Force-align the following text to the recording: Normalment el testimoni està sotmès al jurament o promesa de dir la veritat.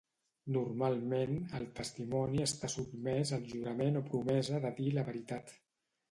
Normalment 0.53 1.35
el 1.57 1.65
testimoni 1.79 2.41
està 2.45 2.69
sotmès 2.75 3.33
al 3.37 3.45
jurament 3.51 3.99
o 4.01 4.03
promesa 4.07 4.63
de 4.65 4.73
dir 4.81 4.89
la 4.97 5.05
veritat. 5.11 5.55